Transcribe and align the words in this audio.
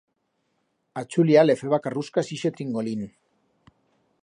A 1.01 1.03
Chulia 1.15 1.43
le 1.49 1.57
feba 1.61 1.81
carruscas 1.87 2.33
ixe 2.37 2.53
tringolín. 2.57 3.07